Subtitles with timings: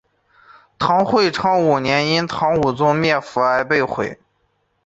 [0.79, 4.19] 唐会昌五年因唐武宗灭佛而被毁。